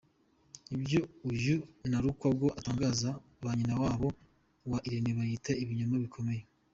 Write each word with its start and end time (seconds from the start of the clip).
Ibyo 0.75 1.01
uyu 1.31 1.55
Nalukwago 1.89 2.47
atangaza, 2.59 3.09
ba 3.43 3.51
nyina 3.57 3.75
wabo 3.83 4.07
wa 4.71 4.77
Irene 4.87 5.11
bayita 5.17 5.51
ibinyoma 5.63 5.95
bikomeye. 6.05 6.43